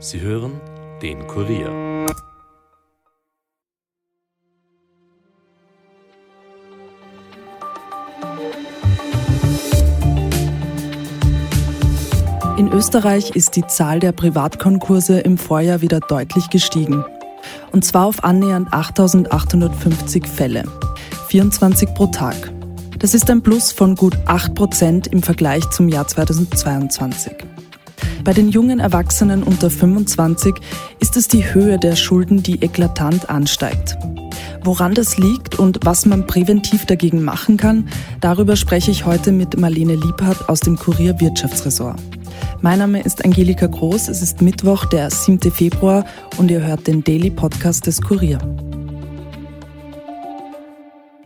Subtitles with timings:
[0.00, 0.60] Sie hören
[1.02, 2.06] den Kurier.
[12.56, 17.04] In Österreich ist die Zahl der Privatkonkurse im Vorjahr wieder deutlich gestiegen.
[17.72, 20.62] Und zwar auf annähernd 8850 Fälle.
[21.26, 22.52] 24 pro Tag.
[23.00, 27.47] Das ist ein Plus von gut 8 Prozent im Vergleich zum Jahr 2022.
[28.28, 30.56] Bei den jungen Erwachsenen unter 25
[31.00, 33.96] ist es die Höhe der Schulden, die eklatant ansteigt.
[34.62, 37.88] Woran das liegt und was man präventiv dagegen machen kann,
[38.20, 41.98] darüber spreche ich heute mit Marlene Liebhardt aus dem Kurier Wirtschaftsressort.
[42.60, 45.50] Mein Name ist Angelika Groß, es ist Mittwoch, der 7.
[45.50, 46.04] Februar
[46.36, 48.40] und ihr hört den Daily Podcast des Kurier.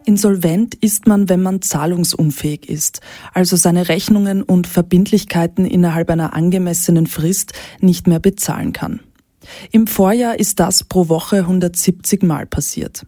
[0.04, 3.00] Insolvent ist man, wenn man zahlungsunfähig ist,
[3.32, 9.00] also seine Rechnungen und Verbindlichkeiten innerhalb einer angemessenen Frist nicht mehr bezahlen kann.
[9.70, 13.06] Im Vorjahr ist das pro Woche 170 Mal passiert.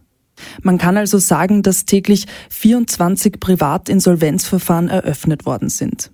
[0.61, 6.11] Man kann also sagen, dass täglich 24 Privatinsolvenzverfahren eröffnet worden sind.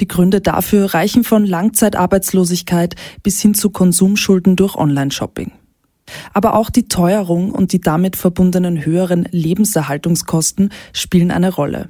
[0.00, 5.52] Die Gründe dafür reichen von Langzeitarbeitslosigkeit bis hin zu Konsumschulden durch Online-Shopping.
[6.32, 11.88] Aber auch die Teuerung und die damit verbundenen höheren Lebenserhaltungskosten spielen eine Rolle.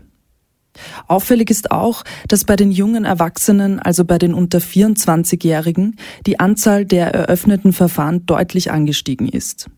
[1.06, 6.86] Auffällig ist auch, dass bei den jungen Erwachsenen, also bei den unter 24-Jährigen, die Anzahl
[6.86, 9.68] der eröffneten Verfahren deutlich angestiegen ist.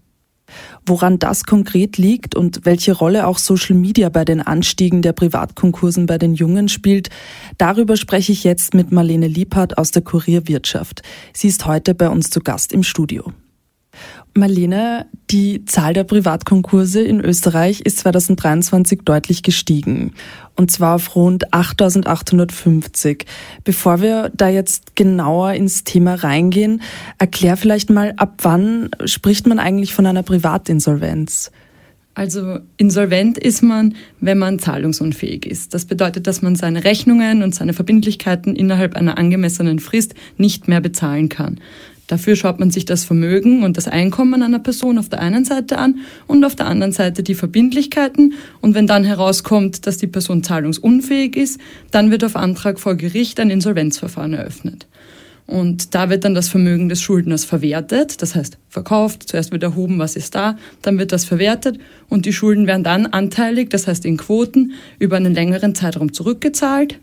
[0.86, 6.06] Woran das konkret liegt und welche Rolle auch Social Media bei den Anstiegen der Privatkonkursen
[6.06, 7.08] bei den Jungen spielt,
[7.58, 11.03] darüber spreche ich jetzt mit Marlene Liebhardt aus der Kurier Wirtschaft.
[11.33, 13.33] Sie ist heute bei uns zu Gast im Studio.
[14.36, 20.12] Marlene, die Zahl der Privatkonkurse in Österreich ist 2023 deutlich gestiegen.
[20.56, 23.27] Und zwar auf rund 8850.
[23.62, 26.82] Bevor wir da jetzt genauer ins Thema reingehen,
[27.18, 31.52] erklär vielleicht mal, ab wann spricht man eigentlich von einer Privatinsolvenz?
[32.14, 35.74] Also insolvent ist man, wenn man zahlungsunfähig ist.
[35.74, 40.80] Das bedeutet, dass man seine Rechnungen und seine Verbindlichkeiten innerhalb einer angemessenen Frist nicht mehr
[40.80, 41.58] bezahlen kann.
[42.07, 45.79] Dafür schaut man sich das Vermögen und das Einkommen einer Person auf der einen Seite
[45.79, 48.35] an und auf der anderen Seite die Verbindlichkeiten.
[48.61, 51.61] Und wenn dann herauskommt, dass die Person zahlungsunfähig ist,
[51.91, 54.87] dann wird auf Antrag vor Gericht ein Insolvenzverfahren eröffnet.
[55.47, 59.98] Und da wird dann das Vermögen des Schuldners verwertet, das heißt verkauft, zuerst wird erhoben,
[59.98, 61.79] was ist da, dann wird das verwertet
[62.09, 66.98] und die Schulden werden dann anteilig, das heißt in Quoten, über einen längeren Zeitraum zurückgezahlt.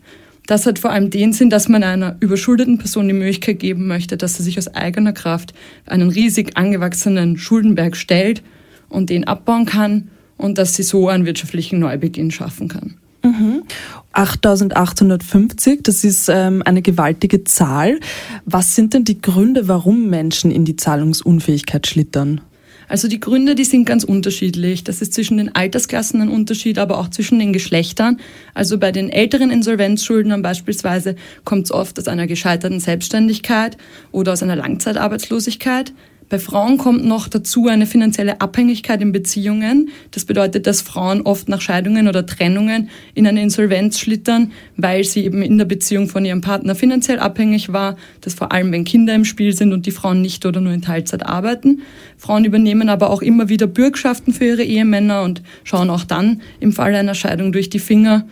[0.51, 4.17] Das hat vor allem den Sinn, dass man einer überschuldeten Person die Möglichkeit geben möchte,
[4.17, 5.53] dass sie sich aus eigener Kraft
[5.85, 8.43] einen riesig angewachsenen Schuldenberg stellt
[8.89, 12.95] und den abbauen kann und dass sie so einen wirtschaftlichen Neubeginn schaffen kann.
[13.23, 13.63] Mhm.
[14.11, 18.01] 8850, das ist ähm, eine gewaltige Zahl.
[18.43, 22.41] Was sind denn die Gründe, warum Menschen in die Zahlungsunfähigkeit schlittern?
[22.91, 24.83] Also die Gründe, die sind ganz unterschiedlich.
[24.83, 28.19] Das ist zwischen den Altersklassen ein Unterschied, aber auch zwischen den Geschlechtern.
[28.53, 31.15] Also bei den älteren Insolvenzschuldnern beispielsweise
[31.45, 33.77] kommt es oft aus einer gescheiterten Selbstständigkeit
[34.11, 35.93] oder aus einer Langzeitarbeitslosigkeit.
[36.31, 39.89] Bei Frauen kommt noch dazu eine finanzielle Abhängigkeit in Beziehungen.
[40.11, 45.25] Das bedeutet, dass Frauen oft nach Scheidungen oder Trennungen in eine Insolvenz schlittern, weil sie
[45.25, 47.97] eben in der Beziehung von ihrem Partner finanziell abhängig war.
[48.21, 50.81] Das vor allem, wenn Kinder im Spiel sind und die Frauen nicht oder nur in
[50.81, 51.81] Teilzeit arbeiten.
[52.15, 56.71] Frauen übernehmen aber auch immer wieder Bürgschaften für ihre Ehemänner und schauen auch dann im
[56.71, 58.25] Falle einer Scheidung durch die Finger.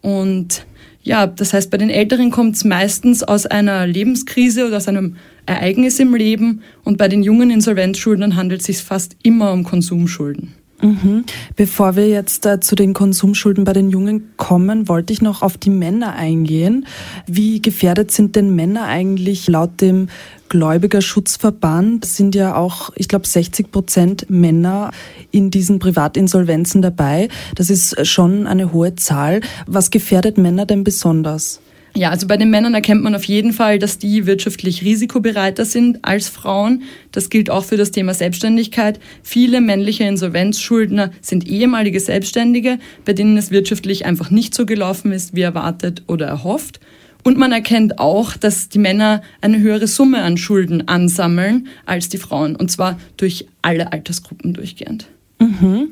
[0.00, 0.66] Und
[1.04, 5.16] ja, das heißt, bei den Älteren kommt es meistens aus einer Lebenskrise oder aus einem
[5.44, 10.54] Ereignis im Leben und bei den jungen Insolvenzschuldnern handelt es sich fast immer um Konsumschulden.
[10.82, 11.24] Mhm.
[11.56, 15.56] Bevor wir jetzt äh, zu den Konsumschulden bei den Jungen kommen, wollte ich noch auf
[15.56, 16.86] die Männer eingehen.
[17.26, 20.08] Wie gefährdet sind denn Männer eigentlich laut dem
[20.48, 22.04] Gläubigerschutzverband?
[22.04, 24.90] sind ja auch, ich glaube, 60 Prozent Männer
[25.30, 27.28] in diesen Privatinsolvenzen dabei.
[27.54, 29.40] Das ist schon eine hohe Zahl.
[29.66, 31.60] Was gefährdet Männer denn besonders?
[31.96, 36.04] Ja, also bei den Männern erkennt man auf jeden Fall, dass die wirtschaftlich risikobereiter sind
[36.04, 36.82] als Frauen.
[37.12, 38.98] Das gilt auch für das Thema Selbstständigkeit.
[39.22, 45.36] Viele männliche Insolvenzschuldner sind ehemalige Selbstständige, bei denen es wirtschaftlich einfach nicht so gelaufen ist,
[45.36, 46.80] wie erwartet oder erhofft.
[47.22, 52.18] Und man erkennt auch, dass die Männer eine höhere Summe an Schulden ansammeln als die
[52.18, 55.06] Frauen, und zwar durch alle Altersgruppen durchgehend.
[55.38, 55.88] Mhm.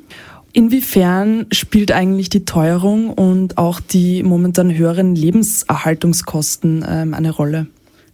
[0.52, 7.68] Inwiefern spielt eigentlich die Teuerung und auch die momentan höheren Lebenserhaltungskosten ähm, eine Rolle?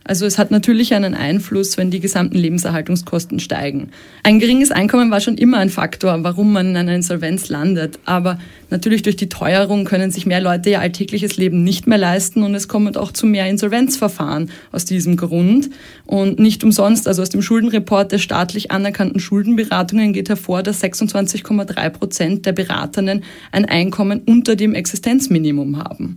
[0.08, 3.90] Also es hat natürlich einen Einfluss, wenn die gesamten Lebenserhaltungskosten steigen.
[4.22, 7.98] Ein geringes Einkommen war schon immer ein Faktor, warum man in einer Insolvenz landet.
[8.06, 8.38] Aber
[8.70, 12.54] natürlich durch die Teuerung können sich mehr Leute ihr alltägliches Leben nicht mehr leisten und
[12.54, 15.68] es kommt auch zu mehr Insolvenzverfahren aus diesem Grund.
[16.06, 21.90] Und nicht umsonst, also aus dem Schuldenreport der staatlich anerkannten Schuldenberatungen geht hervor, dass 26,3
[21.90, 26.16] Prozent der Beratenden ein Einkommen unter dem Existenzminimum haben.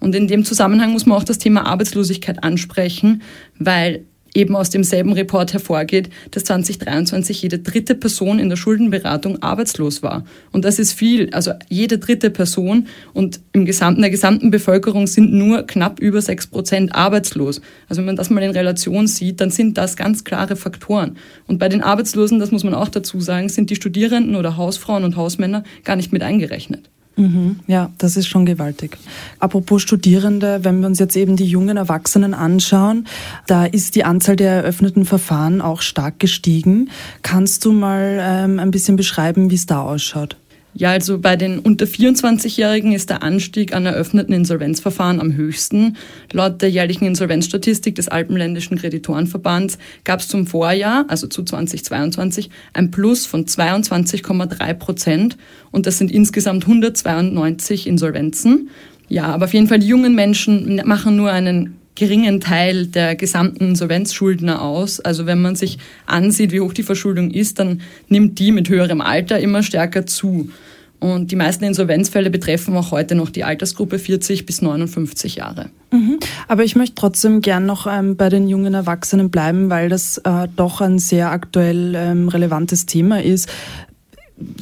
[0.00, 3.22] Und in dem Zusammenhang muss man auch das Thema Arbeitslosigkeit ansprechen,
[3.58, 4.04] weil
[4.36, 10.24] eben aus demselben Report hervorgeht, dass 2023 jede dritte Person in der Schuldenberatung arbeitslos war.
[10.52, 15.32] Und das ist viel, also jede dritte Person und im gesamten, der gesamten Bevölkerung sind
[15.32, 17.62] nur knapp über sechs Prozent arbeitslos.
[17.88, 21.16] Also wenn man das mal in Relation sieht, dann sind das ganz klare Faktoren.
[21.46, 25.04] Und bei den Arbeitslosen, das muss man auch dazu sagen, sind die Studierenden oder Hausfrauen
[25.04, 26.90] und Hausmänner gar nicht mit eingerechnet.
[27.16, 28.98] Mhm, ja, das ist schon gewaltig.
[29.40, 33.06] Apropos Studierende, wenn wir uns jetzt eben die jungen Erwachsenen anschauen,
[33.46, 36.90] da ist die Anzahl der eröffneten Verfahren auch stark gestiegen.
[37.22, 40.36] Kannst du mal ähm, ein bisschen beschreiben, wie es da ausschaut?
[40.78, 45.96] Ja, also bei den unter 24-Jährigen ist der Anstieg an eröffneten Insolvenzverfahren am höchsten.
[46.32, 52.90] Laut der jährlichen Insolvenzstatistik des Alpenländischen Kreditorenverbands gab es zum Vorjahr, also zu 2022, ein
[52.90, 55.38] Plus von 22,3 Prozent
[55.70, 58.68] und das sind insgesamt 192 Insolvenzen.
[59.08, 63.70] Ja, aber auf jeden Fall die jungen Menschen machen nur einen geringen Teil der gesamten
[63.70, 65.00] Insolvenzschuldner aus.
[65.00, 69.00] Also wenn man sich ansieht, wie hoch die Verschuldung ist, dann nimmt die mit höherem
[69.00, 70.50] Alter immer stärker zu.
[70.98, 75.70] Und die meisten Insolvenzfälle betreffen auch heute noch die Altersgruppe 40 bis 59 Jahre.
[75.90, 76.18] Mhm.
[76.48, 80.48] Aber ich möchte trotzdem gern noch ähm, bei den jungen Erwachsenen bleiben, weil das äh,
[80.56, 83.48] doch ein sehr aktuell ähm, relevantes Thema ist.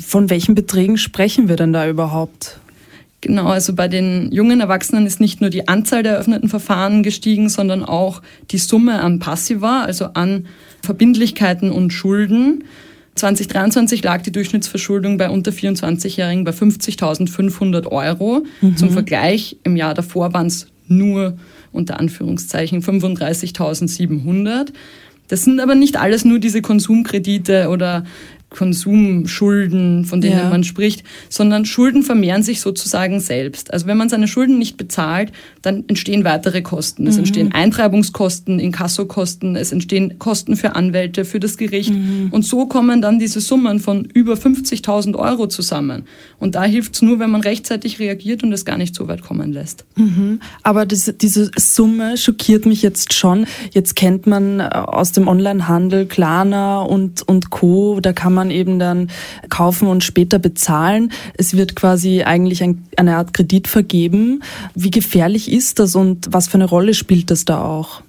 [0.00, 2.58] Von welchen Beträgen sprechen wir denn da überhaupt?
[3.24, 7.48] Genau, also bei den jungen Erwachsenen ist nicht nur die Anzahl der eröffneten Verfahren gestiegen,
[7.48, 10.44] sondern auch die Summe an Passiva, also an
[10.82, 12.64] Verbindlichkeiten und Schulden.
[13.14, 18.44] 2023 lag die Durchschnittsverschuldung bei unter 24-Jährigen bei 50.500 Euro.
[18.60, 18.76] Mhm.
[18.76, 21.38] Zum Vergleich, im Jahr davor waren es nur
[21.72, 24.66] unter Anführungszeichen 35.700.
[25.28, 28.04] Das sind aber nicht alles nur diese Konsumkredite oder
[28.54, 30.48] Konsumschulden, von denen ja.
[30.48, 33.72] man spricht, sondern Schulden vermehren sich sozusagen selbst.
[33.72, 37.06] Also wenn man seine Schulden nicht bezahlt, dann entstehen weitere Kosten.
[37.06, 37.20] Es mhm.
[37.20, 41.92] entstehen Eintreibungskosten, Inkassokosten, es entstehen Kosten für Anwälte, für das Gericht.
[41.92, 42.28] Mhm.
[42.30, 46.04] Und so kommen dann diese Summen von über 50.000 Euro zusammen.
[46.38, 49.22] Und da hilft es nur, wenn man rechtzeitig reagiert und es gar nicht so weit
[49.22, 49.84] kommen lässt.
[49.96, 50.38] Mhm.
[50.62, 53.46] Aber das, diese Summe schockiert mich jetzt schon.
[53.72, 58.50] Jetzt kennt man äh, aus dem Onlinehandel Klarna und, und Co., da kann man man
[58.50, 59.10] eben dann
[59.48, 61.12] kaufen und später bezahlen.
[61.36, 64.42] Es wird quasi eigentlich ein, eine Art Kredit vergeben.
[64.74, 68.02] Wie gefährlich ist das und was für eine Rolle spielt das da auch?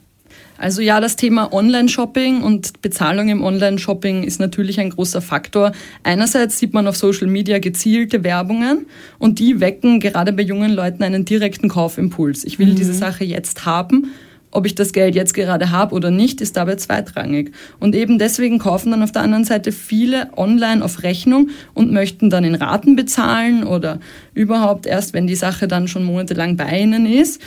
[0.57, 5.73] Also ja, das Thema Online-Shopping und Bezahlung im Online-Shopping ist natürlich ein großer Faktor.
[6.03, 8.85] Einerseits sieht man auf Social Media gezielte Werbungen
[9.19, 12.45] und die wecken gerade bei jungen Leuten einen direkten Kaufimpuls.
[12.45, 12.75] Ich will mhm.
[12.75, 14.11] diese Sache jetzt haben
[14.55, 17.51] ob ich das Geld jetzt gerade habe oder nicht, ist dabei zweitrangig.
[17.79, 22.29] Und eben deswegen kaufen dann auf der anderen Seite viele online auf Rechnung und möchten
[22.29, 23.99] dann in Raten bezahlen oder
[24.33, 27.41] überhaupt erst, wenn die Sache dann schon monatelang bei ihnen ist.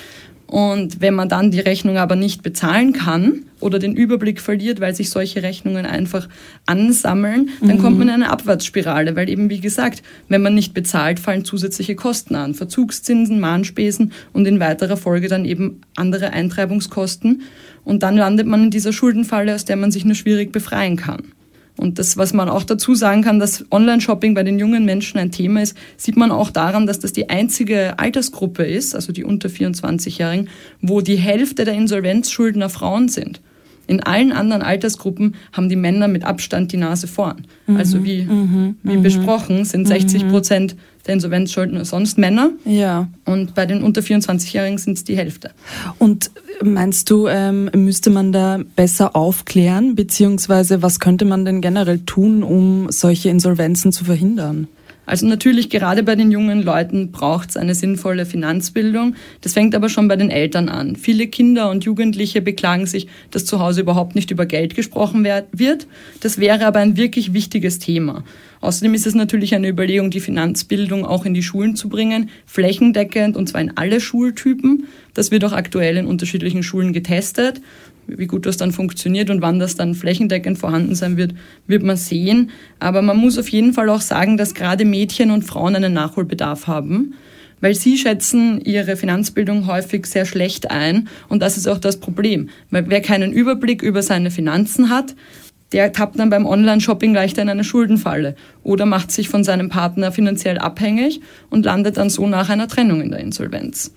[0.49, 4.95] Und wenn man dann die Rechnung aber nicht bezahlen kann oder den Überblick verliert, weil
[4.95, 6.27] sich solche Rechnungen einfach
[6.65, 7.83] ansammeln, dann mhm.
[7.83, 11.97] kommt man in eine Abwärtsspirale, weil eben wie gesagt, wenn man nicht bezahlt, fallen zusätzliche
[11.97, 17.43] Kosten an, Verzugszinsen, Mahnspesen und in weiterer Folge dann eben andere Eintreibungskosten.
[17.85, 21.33] Und dann landet man in dieser Schuldenfalle, aus der man sich nur schwierig befreien kann.
[21.79, 25.31] Und das, was man auch dazu sagen kann, dass Online-Shopping bei den jungen Menschen ein
[25.31, 29.49] Thema ist, sieht man auch daran, dass das die einzige Altersgruppe ist, also die unter
[29.49, 30.49] 24-Jährigen,
[30.83, 33.41] wo die Hälfte der Insolvenzschuldner Frauen sind.
[33.87, 37.47] In allen anderen Altersgruppen haben die Männer mit Abstand die Nase vorn.
[37.67, 39.03] Mhm, also wie, mhm, wie mhm.
[39.03, 40.29] besprochen sind 60 mhm.
[40.29, 40.77] Prozent
[41.09, 42.51] der Insolvenzschuldner sonst Männer.
[42.65, 43.09] Ja.
[43.25, 45.51] Und bei den unter 24-Jährigen sind es die Hälfte.
[45.99, 46.31] Und
[46.63, 52.43] meinst du, ähm, müsste man da besser aufklären, beziehungsweise was könnte man denn generell tun,
[52.43, 54.69] um solche Insolvenzen zu verhindern?
[55.09, 59.15] Also natürlich gerade bei den jungen Leuten braucht es eine sinnvolle Finanzbildung.
[59.41, 60.97] Das fängt aber schon bei den Eltern an.
[60.97, 65.87] Viele Kinder und Jugendliche beklagen sich, dass zu Hause überhaupt nicht über Geld gesprochen wird.
[66.21, 68.23] Das wäre aber ein wirklich wichtiges Thema.
[68.61, 73.35] Außerdem ist es natürlich eine Überlegung, die Finanzbildung auch in die Schulen zu bringen, flächendeckend
[73.35, 74.89] und zwar in alle Schultypen.
[75.15, 77.63] Das wird auch aktuell in unterschiedlichen Schulen getestet.
[78.09, 81.35] Wie gut das dann funktioniert und wann das dann flächendeckend vorhanden sein wird,
[81.67, 82.51] wird man sehen.
[82.81, 86.67] Aber man muss auf jeden Fall auch sagen, dass gerade Mädchen und Frauen einen Nachholbedarf
[86.67, 87.15] haben.
[87.61, 92.51] weil sie schätzen ihre Finanzbildung häufig sehr schlecht ein und das ist auch das Problem.
[92.71, 95.15] Weil wer keinen Überblick über seine Finanzen hat,
[95.73, 100.13] der tappt dann beim Online-Shopping leichter in eine Schuldenfalle oder macht sich von seinem Partner
[100.13, 103.93] finanziell abhängig und landet dann so nach einer Trennung in der Insolvenz.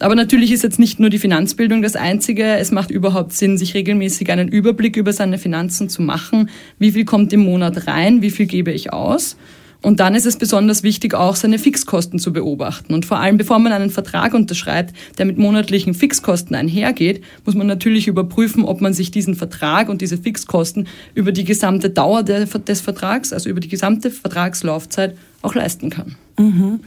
[0.00, 2.44] Aber natürlich ist jetzt nicht nur die Finanzbildung das Einzige.
[2.44, 6.50] Es macht überhaupt Sinn, sich regelmäßig einen Überblick über seine Finanzen zu machen.
[6.78, 8.22] Wie viel kommt im Monat rein?
[8.22, 9.36] Wie viel gebe ich aus?
[9.80, 12.94] Und dann ist es besonders wichtig, auch seine Fixkosten zu beobachten.
[12.94, 17.68] Und vor allem, bevor man einen Vertrag unterschreibt, der mit monatlichen Fixkosten einhergeht, muss man
[17.68, 22.80] natürlich überprüfen, ob man sich diesen Vertrag und diese Fixkosten über die gesamte Dauer des
[22.80, 26.16] Vertrags, also über die gesamte Vertragslaufzeit, auch leisten kann.
[26.38, 26.80] Mhm.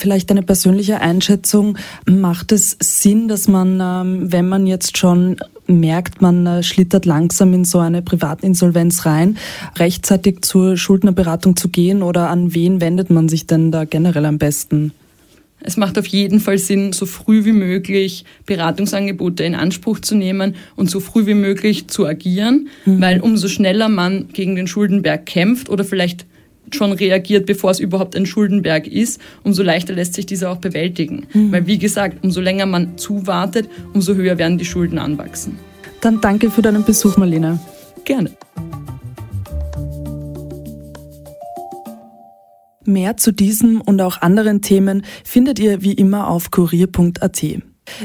[0.00, 1.76] Vielleicht eine persönliche Einschätzung.
[2.06, 7.52] Macht es Sinn, dass man, ähm, wenn man jetzt schon merkt, man äh, schlittert langsam
[7.52, 9.36] in so eine Privatinsolvenz rein,
[9.76, 14.38] rechtzeitig zur Schuldnerberatung zu gehen oder an wen wendet man sich denn da generell am
[14.38, 14.92] besten?
[15.62, 20.54] Es macht auf jeden Fall Sinn, so früh wie möglich Beratungsangebote in Anspruch zu nehmen
[20.76, 23.02] und so früh wie möglich zu agieren, mhm.
[23.02, 26.24] weil umso schneller man gegen den Schuldenberg kämpft oder vielleicht
[26.74, 31.26] schon reagiert, bevor es überhaupt ein Schuldenberg ist, umso leichter lässt sich dieser auch bewältigen.
[31.32, 31.52] Mhm.
[31.52, 35.58] Weil wie gesagt, umso länger man zuwartet, umso höher werden die Schulden anwachsen.
[36.00, 37.60] Dann danke für deinen Besuch, Marlene.
[38.04, 38.30] Gerne.
[42.84, 47.44] Mehr zu diesem und auch anderen Themen findet ihr wie immer auf kurier.at.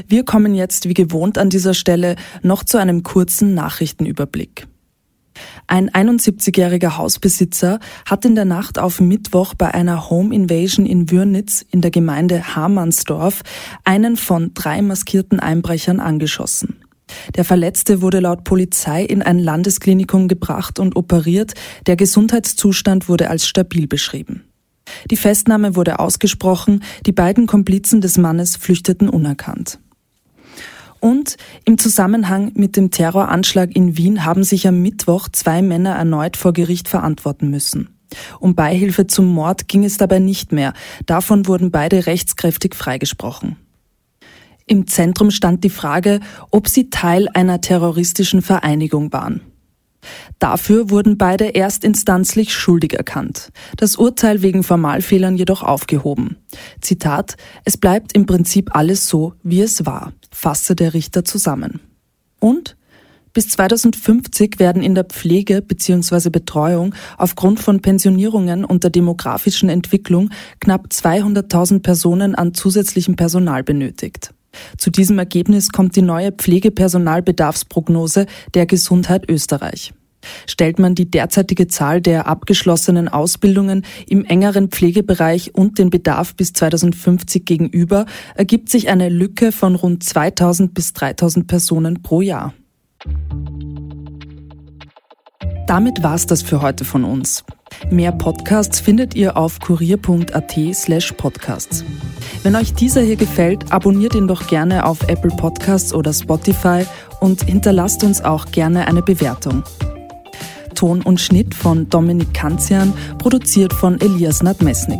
[0.07, 4.67] Wir kommen jetzt wie gewohnt an dieser Stelle noch zu einem kurzen Nachrichtenüberblick.
[5.67, 11.65] Ein 71-jähriger Hausbesitzer hat in der Nacht auf Mittwoch bei einer Home Invasion in Würnitz
[11.71, 13.41] in der Gemeinde Hamannsdorf
[13.83, 16.77] einen von drei maskierten Einbrechern angeschossen.
[17.35, 21.53] Der Verletzte wurde laut Polizei in ein Landesklinikum gebracht und operiert.
[21.87, 24.43] Der Gesundheitszustand wurde als stabil beschrieben.
[25.09, 29.79] Die Festnahme wurde ausgesprochen, die beiden Komplizen des Mannes flüchteten unerkannt.
[30.99, 36.37] Und im Zusammenhang mit dem Terroranschlag in Wien haben sich am Mittwoch zwei Männer erneut
[36.37, 37.89] vor Gericht verantworten müssen.
[38.39, 40.73] Um Beihilfe zum Mord ging es dabei nicht mehr.
[41.05, 43.57] Davon wurden beide rechtskräftig freigesprochen.
[44.67, 49.41] Im Zentrum stand die Frage, ob sie Teil einer terroristischen Vereinigung waren.
[50.39, 56.37] Dafür wurden beide erstinstanzlich schuldig erkannt, das Urteil wegen Formalfehlern jedoch aufgehoben.
[56.81, 61.79] Zitat, es bleibt im Prinzip alles so, wie es war, fasste der Richter zusammen.
[62.39, 62.75] Und
[63.35, 66.29] bis 2050 werden in der Pflege bzw.
[66.29, 70.29] Betreuung aufgrund von Pensionierungen und der demografischen Entwicklung
[70.61, 74.33] knapp 200.000 Personen an zusätzlichem Personal benötigt.
[74.77, 79.93] Zu diesem Ergebnis kommt die neue Pflegepersonalbedarfsprognose der Gesundheit Österreich.
[80.47, 86.53] Stellt man die derzeitige Zahl der abgeschlossenen Ausbildungen im engeren Pflegebereich und den Bedarf bis
[86.53, 92.53] 2050 gegenüber, ergibt sich eine Lücke von rund 2000 bis 3000 Personen pro Jahr.
[95.67, 97.43] Damit war's das für heute von uns.
[97.89, 101.83] Mehr Podcasts findet ihr auf kurier.at slash podcasts.
[102.43, 106.85] Wenn euch dieser hier gefällt, abonniert ihn doch gerne auf Apple Podcasts oder Spotify
[107.19, 109.63] und hinterlasst uns auch gerne eine Bewertung.
[110.75, 114.99] Ton und Schnitt von Dominik Kanzian, produziert von Elias Nadmesnik.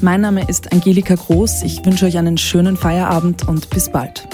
[0.00, 4.28] Mein Name ist Angelika Groß, ich wünsche euch einen schönen Feierabend und bis bald.